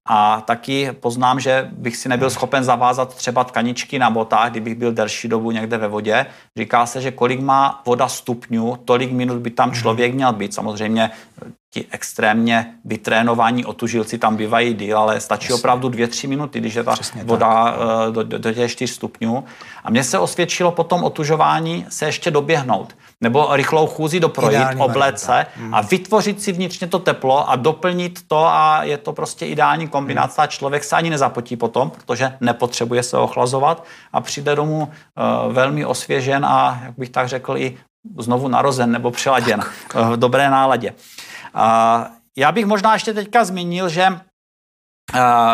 [0.05, 4.91] A taky poznám, že bych si nebyl schopen zavázat třeba tkaničky na botách, kdybych byl
[4.91, 6.25] delší dobu někde ve vodě.
[6.57, 9.79] Říká se, že kolik má voda stupňů, tolik minut by tam hmm.
[9.79, 10.53] člověk měl být.
[10.53, 11.11] Samozřejmě
[11.73, 15.55] ti extrémně vytrénovaní otužilci tam bývají díl, ale stačí Jasně.
[15.55, 17.75] opravdu dvě, tři minuty, když je ta Přesně voda tak.
[18.07, 19.43] Eh, do, do, do těch 4 stupňů.
[19.83, 25.45] A mně se osvědčilo potom otužování se ještě doběhnout nebo rychlou chůzi doprojít, ideální oblece
[25.55, 25.73] hmm.
[25.73, 30.41] a vytvořit si vnitřně to teplo a doplnit to a je to prostě ideální kombinace.
[30.41, 30.49] Hmm.
[30.49, 36.45] Člověk se ani nezapotí potom, protože nepotřebuje se ochlazovat a přijde domů uh, velmi osvěžen
[36.45, 37.77] a, jak bych tak řekl, i
[38.17, 39.59] znovu narozen nebo přeladěn
[39.95, 40.93] uh, v dobré náladě.
[42.37, 44.07] Já bych možná ještě teďka zmínil, že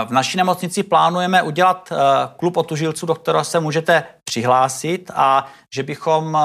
[0.05, 1.93] v naší nemocnici plánujeme udělat
[2.37, 6.37] klub otužilců, do kterého se můžete přihlásit a že bychom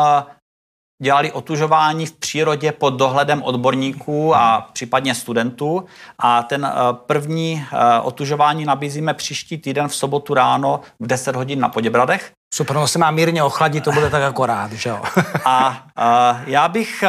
[1.03, 5.85] dělali otužování v přírodě pod dohledem odborníků a případně studentů.
[6.19, 6.75] A ten eh,
[7.07, 12.33] první eh, otužování nabízíme příští týden v sobotu ráno v 10 hodin na Poděbradech.
[12.55, 15.03] Super, no se má mírně ochladit, to bude tak akorát, že jo?
[15.45, 17.05] a uh, já bych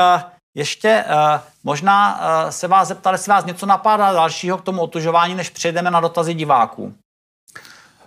[0.55, 5.35] ještě uh, možná uh, se vás zeptal, jestli vás něco napadá dalšího k tomu otužování,
[5.35, 6.93] než přejdeme na dotazy diváků.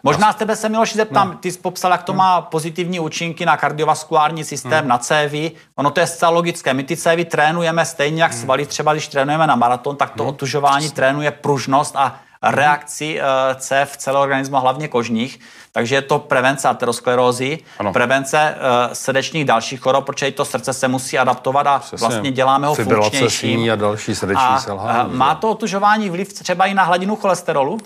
[0.03, 1.35] Možná z tebe se, Miloši, zeptám, no.
[1.35, 2.17] ty jsi popsal, jak to no.
[2.17, 4.89] má pozitivní účinky na kardiovaskulární systém, no.
[4.89, 5.53] na cévy.
[5.77, 6.75] Ono to je zcela logické.
[6.75, 10.29] My ty cévy trénujeme stejně jak svaly, třeba když trénujeme na maraton, tak to no.
[10.29, 15.41] otužování trénuje pružnost a reakci uh, cév celého organismu, hlavně kožních.
[15.77, 17.93] Takže je to prevence aterosklerózy, ano.
[17.93, 22.09] prevence uh, srdečních dalších chorob, protože i to srdce se musí adaptovat a Přesně.
[22.09, 23.73] vlastně děláme ho funkčnějším.
[23.73, 25.09] a další srdeční a, selhání.
[25.09, 27.79] Uh, má to otužování vliv třeba i na hladinu cholesterolu?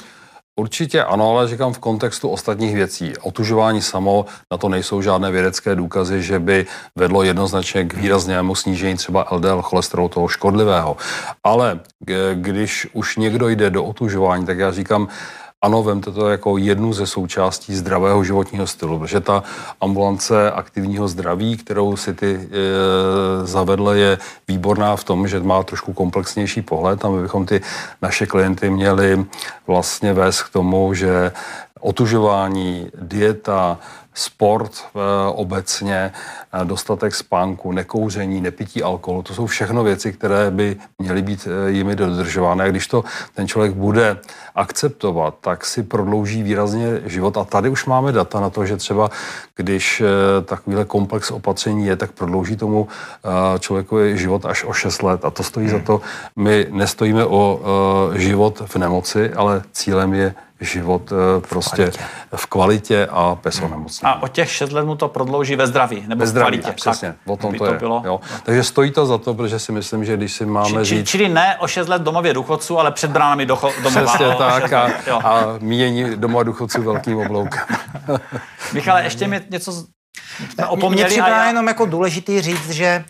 [0.57, 3.13] Určitě ano, ale říkám v kontextu ostatních věcí.
[3.23, 8.97] Otužování samo, na to nejsou žádné vědecké důkazy, že by vedlo jednoznačně k výraznému snížení
[8.97, 10.97] třeba LDL cholesterolu toho škodlivého.
[11.45, 11.81] Ale
[12.35, 15.09] když už někdo jde do otužování, tak já říkám,
[15.63, 19.43] ano, vemte to jako jednu ze součástí zdravého životního stylu, protože ta
[19.81, 24.19] ambulance aktivního zdraví, kterou si ty e, zavedle, je
[24.49, 27.05] výborná v tom, že má trošku komplexnější pohled.
[27.05, 27.61] A my bychom ty
[28.03, 29.25] naše klienty měli
[29.67, 31.33] vlastně vést k tomu, že
[31.81, 33.79] otužování, dieta,
[34.15, 36.13] sport e, obecně,
[36.65, 41.97] dostatek spánku, nekouření, nepití alkoholu, to jsou všechno věci, které by měly být e, jimi
[41.97, 42.65] dodržovány.
[42.65, 44.19] A když to ten člověk bude
[44.55, 47.37] akceptovat, tak si prodlouží výrazně život.
[47.37, 49.11] A tady už máme data na to, že třeba
[49.57, 50.03] když
[50.45, 52.89] takovýhle komplex opatření je, tak prodlouží tomu
[53.59, 55.25] člověku život až o 6 let.
[55.25, 55.79] A to stojí hmm.
[55.79, 56.01] za to.
[56.37, 57.61] My nestojíme o
[58.15, 62.05] život v nemoci, ale cílem je život eh, prostě kvalitě.
[62.37, 64.13] v kvalitě a bez onemocnění.
[64.13, 66.77] A o těch 6 let mu to prodlouží ve zdraví, nebo ve zdraví, v kvalitě.
[66.77, 67.79] Přesně, tak, o tom to, to je.
[67.79, 68.03] Bylo.
[68.05, 68.21] Jo.
[68.43, 71.09] Takže stojí to za to, protože si myslím, že když si máme či, říct...
[71.09, 74.15] Čili ne o 6 let domově důchodců, ale před bránami do, domova.
[74.15, 74.91] Přesně tak a,
[75.25, 77.63] a míjení domova důchodců velkým obloukem.
[78.73, 79.85] Michale, ještě mi něco
[80.69, 81.11] opomněli.
[81.11, 81.47] Mně já...
[81.47, 83.05] jenom jako důležitý říct, že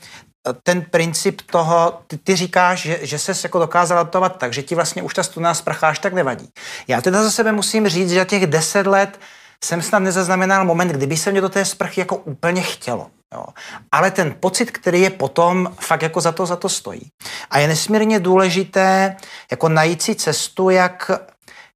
[0.62, 4.74] ten princip toho, ty, ty říkáš, že, že ses jako dokázal adaptovat tak, že ti
[4.74, 6.48] vlastně už ta studená sprcha až tak nevadí.
[6.88, 9.20] Já teda za sebe musím říct, že za těch deset let
[9.64, 13.10] jsem snad nezaznamenal moment, kdyby se mě do té sprchy jako úplně chtělo.
[13.34, 13.44] Jo.
[13.92, 17.10] Ale ten pocit, který je potom, fakt jako za to, za to stojí.
[17.50, 19.16] A je nesmírně důležité
[19.50, 21.10] jako najít si cestu, jak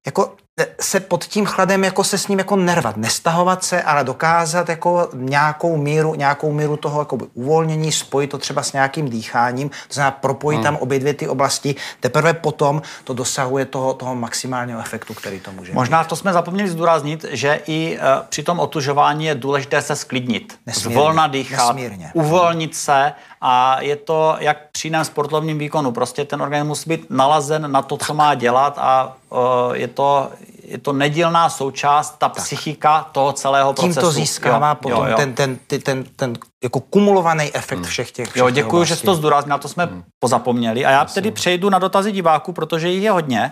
[0.05, 0.35] jako
[0.81, 5.09] se pod tím chladem jako se s ním jako nervat, nestahovat se, ale dokázat jako
[5.13, 10.11] nějakou míru, nějakou míru toho jako uvolnění, spojit to třeba s nějakým dýcháním, to znamená
[10.11, 10.63] propojit hmm.
[10.63, 15.51] tam obě dvě ty oblasti, teprve potom to dosahuje toho, toho maximálního efektu, který to
[15.51, 19.95] může Možná to jsme zapomněli zdůraznit, že i uh, při tom otužování je důležité se
[19.95, 22.11] sklidnit, nesmírně, zvolna dýchat, nesmírně.
[22.13, 25.91] uvolnit se a je to jak při jiném sportovním výkonu.
[25.91, 29.39] Prostě ten organismus musí být nalazen na to, co má dělat a uh,
[29.73, 30.29] je to
[30.67, 32.43] je to nedílná součást, ta tak.
[32.43, 33.99] psychika toho celého Tím procesu.
[33.99, 35.17] Tím to získává jo, potom jo, jo.
[35.17, 37.87] Ten, ten, ten, ten, ten jako kumulovaný efekt hmm.
[37.87, 40.03] všech těch všech Jo, děkuji, že jsi to zdůraznil, na to jsme hmm.
[40.19, 40.85] pozapomněli.
[40.85, 43.51] A já tedy přejdu na dotazy diváků, protože jich je hodně.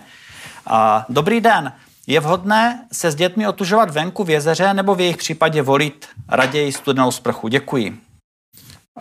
[0.70, 0.76] Uh,
[1.08, 1.72] dobrý den.
[2.06, 6.72] Je vhodné se s dětmi otužovat venku v jezeře nebo v jejich případě volit raději
[6.72, 7.48] studenou sprchu?
[7.48, 7.98] Děkuji.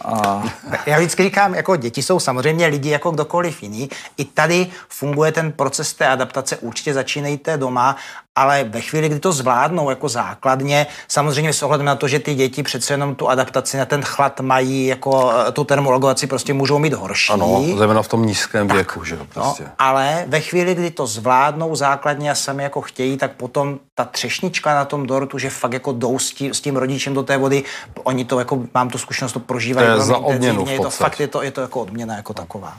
[0.06, 0.44] A...
[0.86, 3.90] Já vždycky říkám, jako děti jsou samozřejmě lidi jako kdokoliv jiný.
[4.18, 6.58] I tady funguje ten proces té adaptace.
[6.58, 7.96] Určitě začínejte doma
[8.36, 12.36] ale ve chvíli, kdy to zvládnou jako základně, samozřejmě s ohledem na to, že ty
[12.36, 16.80] děti přece jenom tu adaptaci na ten chlad mají, jako eh, tu termologaci prostě můžou
[16.80, 17.34] mít horší.
[17.34, 19.64] Ano, zejména v tom nízkém tak, věku, že no, prostě.
[19.64, 24.06] No, ale ve chvíli, kdy to zvládnou základně a sami jako chtějí, tak potom ta
[24.06, 27.38] třešnička na tom dortu, že fakt jako jdou s tím, s tím rodičem do té
[27.38, 27.64] vody,
[28.04, 29.88] oni to jako, mám tu zkušenost, to prožívají.
[29.88, 32.78] To je za odměnu je to fakt, je to, je to jako odměna jako taková.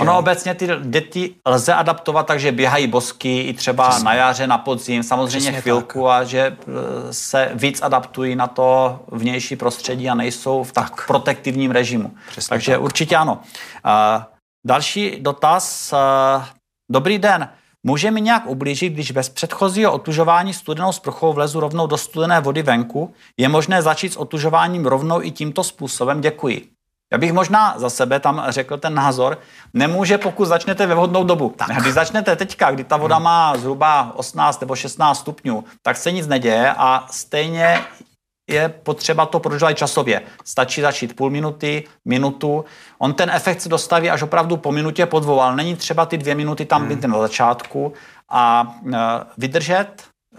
[0.00, 4.04] Ono obecně ty děti lze adaptovat tak, že běhají bosky i třeba Přesně.
[4.04, 6.10] na jaře, na podzim, samozřejmě Přesně chvilku tak.
[6.10, 6.56] a že e,
[7.12, 11.06] se víc adaptují na to vnější prostředí a nejsou v tak, tak.
[11.06, 12.14] protektivním režimu.
[12.28, 12.80] Přesně Takže tak.
[12.82, 13.40] určitě ano.
[13.84, 14.22] Uh,
[14.66, 15.92] další dotaz.
[15.92, 16.44] Uh,
[16.92, 17.48] dobrý den.
[17.86, 22.62] Může mi nějak ublížit, když bez předchozího otužování studenou sprchou vlezu rovnou do studené vody
[22.62, 23.14] venku?
[23.36, 26.20] Je možné začít s otužováním rovnou i tímto způsobem?
[26.20, 26.75] Děkuji.
[27.12, 29.38] Já bych možná za sebe tam řekl ten názor,
[29.74, 31.54] nemůže, pokud začnete ve vhodnou dobu.
[31.56, 31.68] Tak.
[31.68, 36.26] Když začnete teďka, kdy ta voda má zhruba 18 nebo 16 stupňů, tak se nic
[36.26, 37.84] neděje a stejně
[38.50, 40.22] je potřeba to prodržovat časově.
[40.44, 42.64] Stačí začít půl minuty, minutu.
[42.98, 46.18] On ten efekt se dostaví až opravdu po minutě, po dvou, ale není třeba ty
[46.18, 47.12] dvě minuty tam být hmm.
[47.12, 47.92] na začátku
[48.30, 48.98] a e,
[49.38, 49.88] vydržet,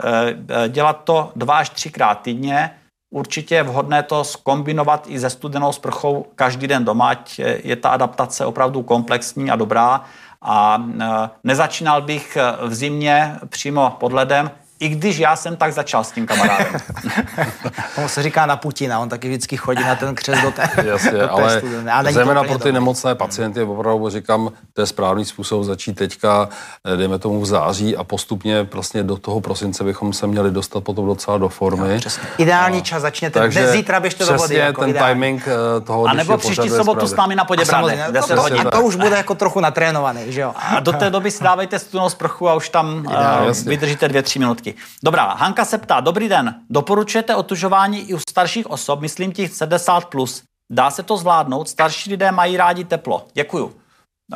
[0.04, 2.72] e, e, dělat to dva až třikrát týdně,
[3.18, 7.90] Určitě je vhodné to skombinovat i se studenou sprchou každý den doma, ať je ta
[7.90, 10.04] adaptace opravdu komplexní a dobrá.
[10.42, 16.04] A e, nezačínal bych v zimě přímo pod ledem, i když já jsem tak začal
[16.04, 16.82] s tím kamarádem.
[17.98, 21.12] on se říká na Putina, on taky vždycky chodí na ten křes do té, Jasně,
[21.12, 21.62] do té ale
[21.92, 26.50] ale zejména pro ty nemocné pacienty opravdu říkám, to je správný způsob začít teďka,
[26.94, 30.82] eh, dejme tomu v září a postupně prostě do toho prosince bychom se měli dostat
[30.82, 31.94] potom docela do formy.
[31.94, 34.56] Jo, Ideální a, čas začněte, takže dnes zítra běžte do vody.
[34.56, 35.14] Jako ten ideální.
[35.14, 38.02] timing eh, toho, A nebo příští sobotu s námi na Poděbradech.
[38.02, 40.54] A, to, to, to, už bude jako trochu natrénovaný, že jo?
[40.56, 43.14] A do té doby si dávejte studenou sprchu a už tam uh,
[43.66, 44.84] vydržíte dvě, tři minutky minutky.
[45.04, 50.02] Dobrá, Hanka se ptá, dobrý den, doporučujete otužování i u starších osob, myslím těch 70+.
[50.06, 50.44] Plus.
[50.72, 51.70] Dá se to zvládnout?
[51.70, 53.26] Starší lidé mají rádi teplo.
[53.34, 53.76] Děkuju.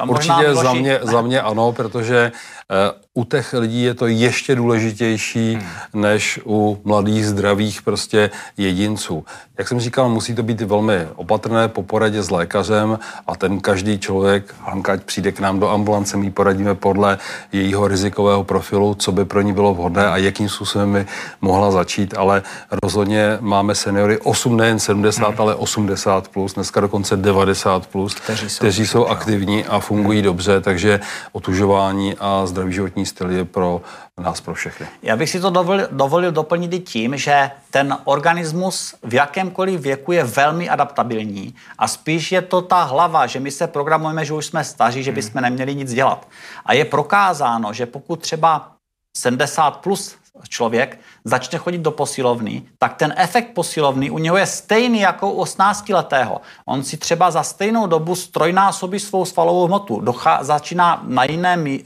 [0.07, 5.53] Určitě za mě, za mě ano, protože uh, u těch lidí je to ještě důležitější
[5.53, 6.01] hmm.
[6.01, 9.25] než u mladých, zdravých prostě jedinců.
[9.57, 13.99] Jak jsem říkal, musí to být velmi opatrné po poradě s lékařem a ten každý
[13.99, 17.17] člověk, Hanka, přijde k nám do ambulance, my poradíme podle
[17.51, 21.05] jejího rizikového profilu, co by pro ní bylo vhodné a jakým způsobem by
[21.41, 22.43] mohla začít, ale
[22.83, 25.35] rozhodně máme seniory 8, nejen 70, hmm.
[25.37, 30.25] ale 80 plus, dneska dokonce 90 plus, kteří jsou, kteří jsou aktivní a fungují hmm.
[30.25, 30.99] dobře, takže
[31.31, 33.81] otužování a zdravý životní styl je pro
[34.21, 34.87] nás, pro všechny.
[35.03, 40.11] Já bych si to dovolil, dovolil doplnit i tím, že ten organismus v jakémkoliv věku
[40.11, 44.45] je velmi adaptabilní a spíš je to ta hlava, že my se programujeme, že už
[44.45, 46.27] jsme staří, že bychom neměli nic dělat.
[46.65, 48.71] A je prokázáno, že pokud třeba
[49.17, 50.15] 70 plus
[50.49, 55.43] člověk začne chodit do posilovny, tak ten efekt posilovny u něho je stejný jako u
[55.43, 56.41] 18-letého.
[56.65, 59.99] On si třeba za stejnou dobu strojnásobí svou svalovou hmotu.
[59.99, 61.79] Dochá, začíná na jiném e,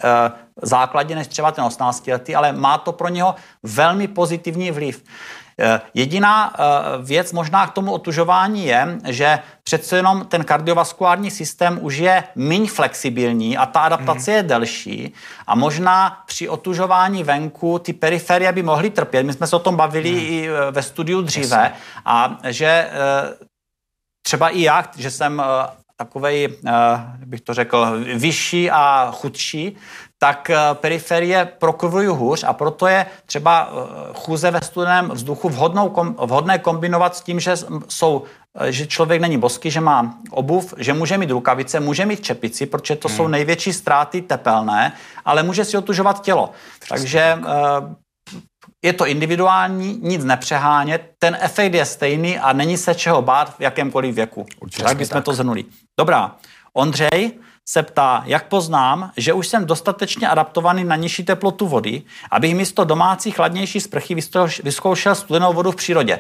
[0.62, 5.04] základě než třeba ten 18-letý, ale má to pro něho velmi pozitivní vliv.
[5.60, 6.64] Eh, jediná eh,
[7.02, 12.70] věc možná k tomu otužování je, že přece jenom ten kardiovaskulární systém už je méně
[12.70, 14.38] flexibilní a ta adaptace hmm.
[14.38, 15.14] je delší
[15.48, 19.24] a možná při otužování venku ty periferie by mohly trpět.
[19.24, 20.20] My jsme se o tom bavili hmm.
[20.20, 21.74] i eh, ve studiu dříve Jasně.
[22.06, 22.90] a že
[24.26, 25.44] třeba i já, že jsem
[25.98, 26.58] takovej,
[27.26, 29.78] bych to řekl, vyšší a chudší,
[30.20, 36.16] tak eh, periferie prokrvují hůř a proto je třeba eh, chůze ve studeném vzduchu vhodnou,
[36.26, 37.54] vhodné kombinovat s tím, že
[37.88, 38.24] jsou
[38.60, 42.66] eh, že člověk není bosky, že má obuv, že může mít rukavice, může mít čepici,
[42.66, 43.18] protože to hmm.
[43.18, 44.94] jsou největší ztráty tepelné,
[45.26, 46.50] ale může si otužovat tělo.
[46.80, 47.84] Přesně Takže tak.
[48.86, 53.62] je to individuální, nic nepřehánět, ten efekt je stejný a není se čeho bát v
[53.62, 54.46] jakémkoliv věku.
[54.60, 54.84] Určitě.
[54.84, 55.66] tak bychom to zhrnuli.
[56.00, 56.36] Dobrá.
[56.74, 62.02] Ondřej se ptá, jak poznám, že už jsem dostatečně adaptovaný na nižší teplotu vody,
[62.32, 64.16] abych místo domácí chladnější sprchy
[64.64, 66.20] vyzkoušel studenou vodu v přírodě.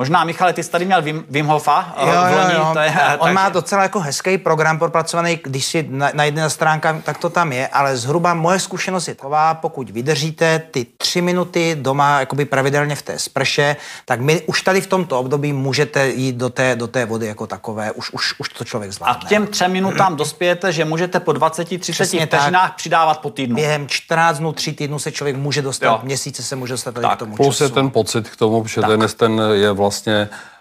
[0.00, 2.70] Možná, Michale, ty jsi tady měl Wim, Wim Hofa jo, jo, loni, jo.
[2.72, 3.34] To je, On tak...
[3.34, 7.68] má docela jako hezký program propracovaný, když si najde na stránkách, tak to tam je,
[7.68, 13.02] ale zhruba moje zkušenost je taková, pokud vydržíte ty tři minuty doma jakoby pravidelně v
[13.02, 17.04] té sprše, tak my už tady v tomto období můžete jít do té, do té
[17.04, 19.20] vody jako takové, už, už, už to člověk zvládne.
[19.22, 23.56] A k těm třem minutám dospějete, že můžete po 20-30 vteřinách přidávat po týdnu.
[23.56, 26.00] Během 14 dnů, 3 týdnů se člověk může dostat, jo.
[26.02, 27.64] měsíce se může dostat tady tak, k tomu Plus času.
[27.64, 29.89] je ten pocit k tomu, že ten, ten je vlastně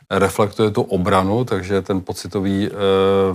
[0.09, 2.75] reflektuje tu obranu, takže ten pocitový uh,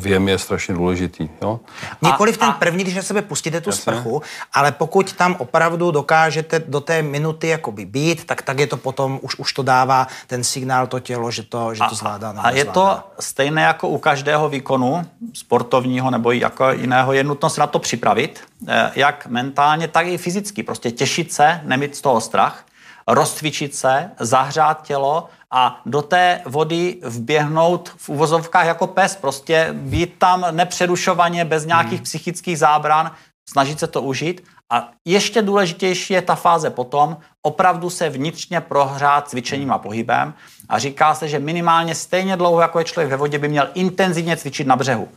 [0.03, 1.29] věm je strašně důležitý.
[1.43, 1.61] Jo?
[2.03, 3.83] Nikoliv ten první, když na sebe pustíte tu Jasně.
[3.83, 8.77] sprchu, ale pokud tam opravdu dokážete do té minuty jakoby být, tak tak je to
[8.77, 12.31] potom, už, už to dává ten signál to tělo, že to, že to zvládá.
[12.31, 17.51] A, a je to stejné jako u každého výkonu, sportovního nebo jako jiného, je nutno
[17.51, 20.63] se na to připravit, eh, jak mentálně, tak i fyzicky.
[20.63, 22.65] Prostě těšit se, nemít z toho strach,
[23.09, 30.15] rozcvičit se, zahřát tělo a do té vody vběhnout v uvozovkách jako pes, prostě být
[30.19, 32.05] tam nepřerušovaně, bez nějakých hmm.
[32.05, 33.11] psychických zábran,
[33.49, 34.45] snažit se to užít.
[34.73, 40.35] A ještě důležitější je ta fáze potom, opravdu se vnitřně prohrát cvičením a pohybem.
[40.69, 44.37] A říká se, že minimálně stejně dlouho, jako je člověk ve vodě, by měl intenzivně
[44.37, 45.09] cvičit na břehu.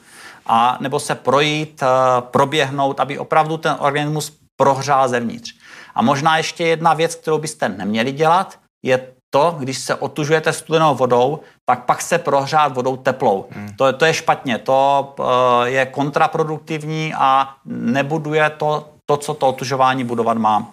[0.45, 1.87] A nebo se projít, eh,
[2.21, 5.53] proběhnout, aby opravdu ten organismus prohřál zevnitř.
[5.97, 10.95] A možná ještě jedna věc, kterou byste neměli dělat, je to, když se otužujete studenou
[10.95, 13.45] vodou, tak pak se prohřát vodou teplou.
[13.51, 13.73] Hmm.
[13.75, 15.25] To, to je špatně, to uh,
[15.63, 20.67] je kontraproduktivní a nebuduje to, to, co to otužování budovat má.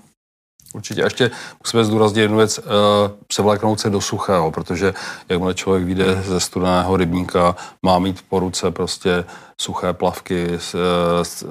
[0.74, 1.02] Určitě.
[1.02, 1.30] A ještě
[1.64, 2.64] musíme zdůraznit jednu věc, uh,
[3.26, 4.94] převléknout se do suchého, protože
[5.28, 7.56] jakmile člověk vyjde ze studeného rybníka,
[7.86, 9.24] má mít po ruce prostě
[9.60, 10.76] suché plavky, s,
[11.22, 11.46] s,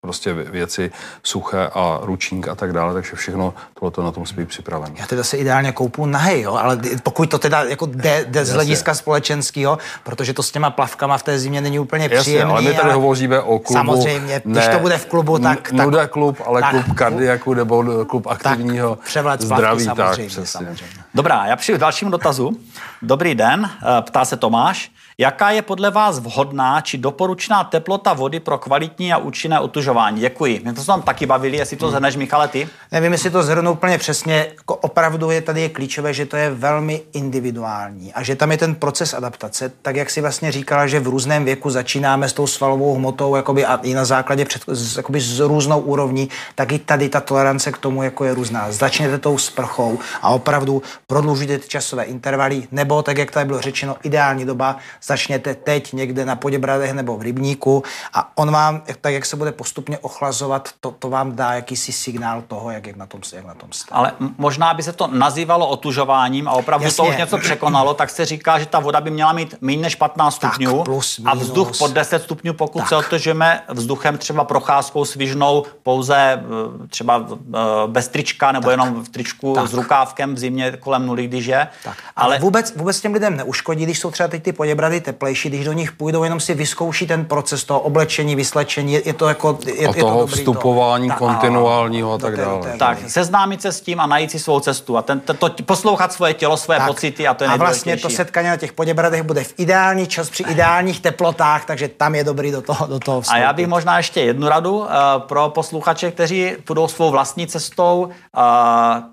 [0.00, 0.90] prostě věci
[1.22, 4.94] suché a ručník a tak dále, takže všechno tohleto na tom musí být připravené.
[4.98, 8.52] Já teda se ideálně koupu nahej, jo, ale pokud to teda jako jde, jde z
[8.52, 12.52] hlediska společenského, protože to s těma plavkama v té zimě není úplně Jasně, příjemný.
[12.52, 12.94] ale my tady ale...
[12.94, 13.72] hovoříme o klubu.
[13.72, 15.72] Samozřejmě, ne, když to bude v klubu, tak...
[15.72, 19.84] Nuda tak, klub, ale tak, klub kardiaku nebo klub aktivního tak, zdraví.
[19.84, 20.88] Samozřejmě, tak, samozřejmě.
[21.14, 22.56] Dobrá, já přijdu k dalšímu dotazu.
[23.02, 24.90] Dobrý den, eh, ptá se Tomáš.
[25.20, 30.20] Jaká je podle vás vhodná či doporučná teplota vody pro kvalitní a účinné otužování?
[30.20, 30.60] Děkuji.
[30.64, 32.68] Mě to se tam taky bavili, jestli to zhrneš, Michale, ty?
[32.92, 34.46] Nevím, jestli to zhrnu úplně přesně.
[34.56, 38.58] Jako opravdu je tady je klíčové, že to je velmi individuální a že tam je
[38.58, 42.46] ten proces adaptace, tak jak si vlastně říkala, že v různém věku začínáme s tou
[42.46, 44.62] svalovou hmotou jakoby, a i na základě před,
[44.96, 48.72] jakoby s různou úrovní, tak i tady ta tolerance k tomu jako je různá.
[48.72, 54.44] Začněte tou sprchou a opravdu prodlužujte časové intervaly, nebo tak, jak tady bylo řečeno, ideální
[54.44, 54.76] doba
[55.06, 57.82] začněte teď někde na Poděbradech nebo v Rybníku
[58.14, 62.42] a on vám, tak jak se bude postupně ochlazovat, to, to vám dá jakýsi signál
[62.48, 63.94] toho, jak, jak na tom, jak na tom jste.
[63.94, 66.96] Ale možná by se to nazývalo otužováním a opravdu Jasně.
[66.96, 69.94] to už něco překonalo, tak se říká, že ta voda by měla mít méně než
[69.94, 72.88] 15 stupňů plus, a vzduch pod 10 stupňů, pokud tak.
[72.88, 78.70] se otužujeme vzduchem třeba procházkou svižnou pouze eh, třeba eh, bez trička nebo tak.
[78.70, 79.68] jenom v tričku tak.
[79.68, 81.68] s rukávkem v zimě kolem nuly, když je.
[81.84, 81.96] Tak.
[82.16, 85.48] Ale, ale vůbec, vůbec těm lidem neuškodí, když jsou třeba teď ty poděbrady tady teplejší,
[85.48, 89.28] když do nich půjdou, jenom si vyzkouší ten proces toho oblečení, vyslečení, je, je to
[89.28, 89.58] jako...
[89.66, 91.14] Je, a je toho to vstupování to.
[91.14, 92.74] kontinuálního a tak dále.
[92.78, 96.12] Tak, seznámit se s tím a najít si svou cestu a ten, to, to, poslouchat
[96.12, 96.88] svoje tělo, svoje tak.
[96.88, 100.30] pocity a to je A vlastně to setkání na těch poděbradech bude v ideální čas
[100.30, 103.40] při ideálních teplotách, takže tam je dobrý do toho, do toho vstoupit.
[103.40, 104.86] A já bych možná ještě jednu radu uh,
[105.18, 108.08] pro posluchače, kteří půjdou svou vlastní cestou.
[108.08, 108.42] Uh,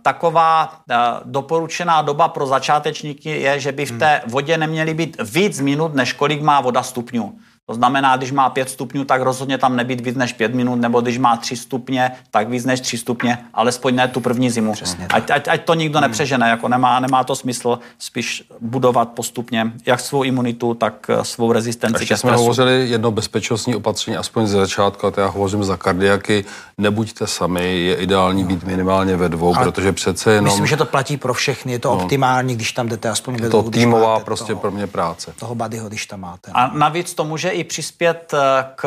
[0.01, 5.59] taková uh, doporučená doba pro začátečníky je, že by v té vodě neměly být víc
[5.73, 7.39] minut, než kolik má voda stupňů.
[7.65, 11.01] To znamená, když má 5 stupňů, tak rozhodně tam nebýt víc než 5 minut, nebo
[11.01, 14.73] když má 3 stupně, tak víc než 3 stupně, alespoň ne tu první zimu.
[15.09, 16.07] ať, ať, ať to nikdo hmm.
[16.07, 21.51] nepřežene, jako nemá, nemá to smysl spíš budovat postupně jak svou imunitu, tak eh, svou
[21.51, 25.77] rezistenci Ještě jsme hovořili jedno bezpečnostní opatření, aspoň ze začátku, a to já hovořím za
[25.77, 26.45] kardiaky,
[26.77, 28.49] nebuďte sami, je ideální no.
[28.49, 30.45] být minimálně ve dvou, Ale protože přece jenom...
[30.45, 32.03] Myslím, že to platí pro všechny, je to no.
[32.03, 33.63] optimální, když tam jdete aspoň ve dvou.
[33.63, 35.33] To týmová prostě toho, pro mě práce.
[35.39, 36.51] Toho badyho, když tam máte.
[36.53, 38.85] A navíc to může i přispět eh, k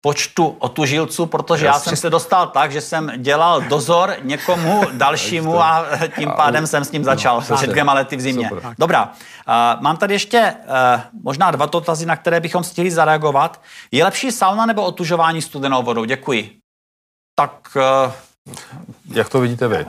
[0.00, 5.62] počtu otužilců, protože já, já jsem se dostal tak, že jsem dělal dozor někomu dalšímu
[5.62, 5.86] a
[6.16, 8.48] tím pádem jsem s ním začal no, před dvěma lety v zimě.
[8.48, 8.74] Super.
[8.78, 13.60] Dobrá, uh, mám tady ještě uh, možná dva dotazy, na které bychom chtěli zareagovat.
[13.92, 16.04] Je lepší sauna nebo otužování studenou vodou?
[16.04, 16.56] Děkuji.
[17.38, 17.76] Tak
[18.06, 18.12] uh,
[19.14, 19.84] Jak to vidíte vy?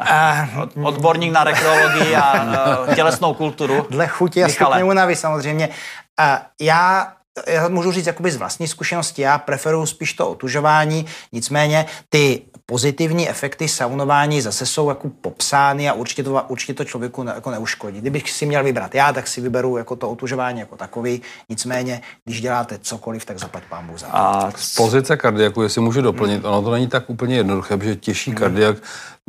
[0.76, 3.88] Uh, Odborník na rekreologii a uh, tělesnou kulturu.
[3.90, 5.68] Dle chuti a stupně únavy samozřejmě.
[5.68, 7.14] Uh, já
[7.48, 13.30] já můžu říct jakoby z vlastní zkušenosti, já preferuji spíš to otužování, nicméně ty pozitivní
[13.30, 18.02] efekty saunování zase jsou jako popsány a určitě to, určitě to člověku ne, jako neuškodí.
[18.02, 22.42] Kdybych si měl vybrat já, tak si vyberu jako to otužování jako takový, nicméně, když
[22.42, 26.54] děláte cokoliv, tak zaplať pán za A z pozice kardiaku, jestli můžu doplnit, hmm.
[26.54, 28.38] ono to není tak úplně jednoduché, protože těžší hmm.
[28.38, 28.78] kardiak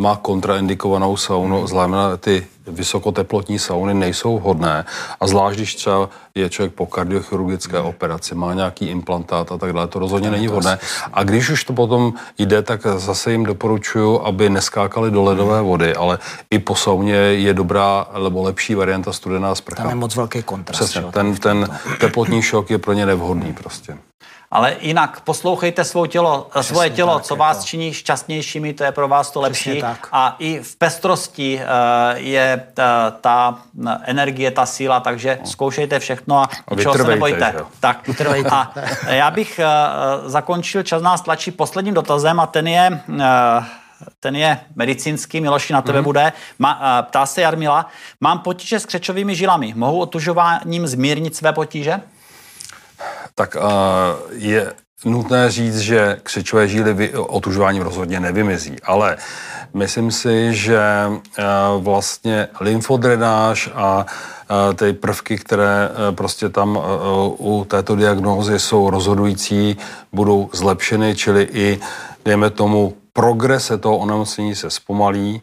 [0.00, 4.84] má kontraindikovanou saunu, znamená ty vysokoteplotní sauny nejsou vhodné
[5.20, 7.88] a zvlášť, když třeba je člověk po kardiochirurgické hmm.
[7.88, 10.78] operaci, má nějaký implantát a tak dále, to rozhodně není vhodné.
[11.12, 15.68] A když už to potom jde, tak zase jim doporučuju, aby neskákali do ledové hmm.
[15.68, 16.18] vody, ale
[16.50, 19.82] i po sauně je dobrá nebo lepší varianta studená sprcha.
[19.82, 20.80] Tam je moc velký kontrast.
[20.80, 23.98] Přesně, ten, ten teplotní šok je pro ně nevhodný prostě.
[24.52, 27.66] Ale jinak poslouchejte svou tělo, Přesně svoje tělo, tak, co vás jako.
[27.66, 29.82] činí šťastnějšími, to je pro vás to lepší.
[30.12, 33.58] A i v pestrosti uh, je ta, ta
[34.02, 35.46] energie, ta síla, takže no.
[35.46, 37.52] zkoušejte všechno a, a čeho se nebojte.
[37.58, 37.64] Že?
[37.80, 38.50] Tak, vytrvejte.
[38.50, 38.72] A
[39.06, 39.60] já bych
[40.26, 43.00] zakončil, čas nás tlačí posledním dotazem a ten je...
[44.20, 46.04] Ten je medicínský, Miloši na tebe mm.
[46.04, 46.32] bude.
[46.58, 47.86] Ma, ptá se Jarmila,
[48.20, 49.72] mám potíže s křečovými žilami.
[49.76, 52.00] Mohu otužováním zmírnit své potíže?
[53.34, 53.62] Tak uh,
[54.30, 54.72] je
[55.04, 59.16] nutné říct, že křečové žíly otužováním rozhodně nevymizí, ale
[59.74, 64.06] myslím si, že uh, vlastně lymfodrenáž a
[64.74, 66.78] ty prvky, které uh, prostě tam
[67.38, 69.76] u této diagnózy jsou rozhodující,
[70.12, 71.80] budou zlepšeny, čili i,
[72.24, 75.42] dejme tomu, progrese toho onemocnění se zpomalí,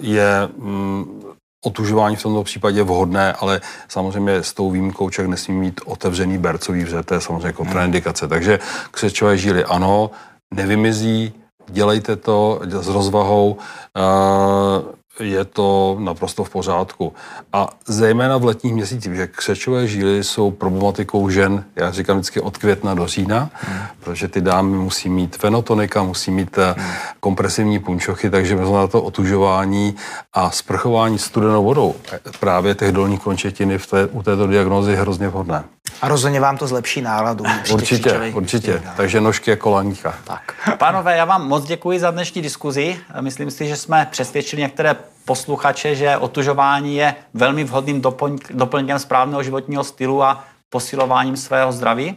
[0.00, 1.22] je mm,
[1.64, 6.84] otužování v tomto případě vhodné, ale samozřejmě s tou výjimkou člověk nesmí mít otevřený bercový
[6.84, 8.28] vřet, to je samozřejmě kontraindikace.
[8.28, 8.58] Takže
[8.90, 10.10] křečové žíly ano,
[10.54, 11.32] nevymizí,
[11.68, 13.56] dělejte to s rozvahou.
[13.96, 17.12] Uh, je to naprosto v pořádku.
[17.52, 22.58] A zejména v letních měsících, že křečové žíly jsou problematikou žen, já říkám vždycky od
[22.58, 23.78] května do října, hmm.
[24.00, 26.86] protože ty dámy musí mít fenotonika, musí mít hmm.
[27.20, 29.96] kompresivní punčochy, takže na to otužování
[30.32, 31.94] a sprchování studenou vodou
[32.40, 35.64] právě těch dolních končetiny v té, u této diagnózy je hrozně vhodné.
[36.02, 37.44] A rozhodně vám to zlepší náladu.
[37.72, 38.82] Určitě, určitě.
[38.96, 40.14] Takže nožky jako laníka.
[40.24, 40.54] Tak.
[40.78, 42.96] Pánové, já vám moc děkuji za dnešní diskuzi.
[43.20, 44.94] Myslím si, že jsme přesvědčili některé
[45.24, 48.02] posluchače, že otužování je velmi vhodným
[48.50, 52.16] doplňkem správného životního stylu a posilováním svého zdraví.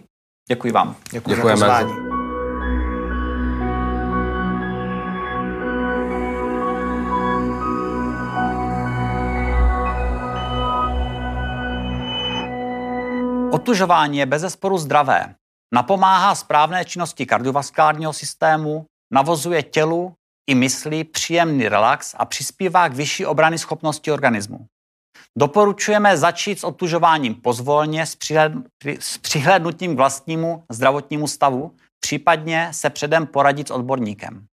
[0.49, 0.95] Děkuji vám.
[1.11, 1.57] Děkuji Děkujeme.
[1.57, 2.15] Za pozvání.
[13.51, 15.35] Otužování je bezesporu zdravé.
[15.73, 20.13] Napomáhá správné činnosti kardiovaskulárního systému, navozuje tělu
[20.49, 24.65] i mysli příjemný relax a přispívá k vyšší obrany schopnosti organismu.
[25.37, 28.17] Doporučujeme začít s otužováním pozvolně s,
[28.99, 34.45] s přihlednutím k vlastnímu zdravotnímu stavu, případně se předem poradit s odborníkem.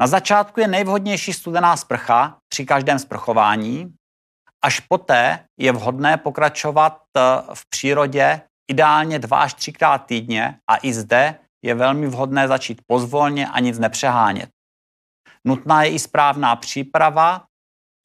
[0.00, 3.94] Na začátku je nejvhodnější studená sprcha při každém sprchování,
[4.64, 7.20] Až poté je vhodné pokračovat eh,
[7.54, 13.48] v přírodě ideálně dva až třikrát týdně a i zde je velmi vhodné začít pozvolně
[13.48, 14.50] a nic nepřehánět.
[15.46, 17.44] Nutná je i správná příprava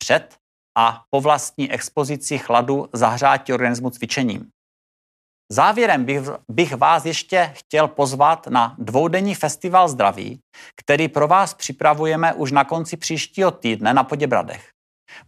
[0.03, 0.37] před
[0.77, 4.49] a po vlastní expozici chladu zahřátí organismu cvičením.
[5.51, 6.21] Závěrem bych,
[6.51, 10.39] bych vás ještě chtěl pozvat na dvoudenní festival zdraví,
[10.75, 14.69] který pro vás připravujeme už na konci příštího týdne na Poděbradech.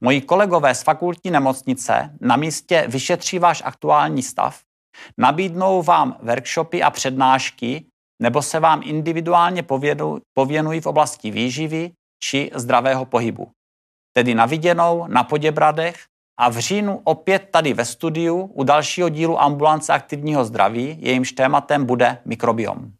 [0.01, 4.61] Moji kolegové z fakultní nemocnice na místě vyšetří váš aktuální stav,
[5.17, 7.85] nabídnou vám workshopy a přednášky
[8.21, 9.63] nebo se vám individuálně
[10.33, 13.51] pověnují v oblasti výživy či zdravého pohybu.
[14.13, 15.95] Tedy na viděnou, na Poděbradech
[16.39, 21.85] a v říjnu opět tady ve studiu u dalšího dílu Ambulance aktivního zdraví, jejímž tématem
[21.85, 22.91] bude mikrobiom.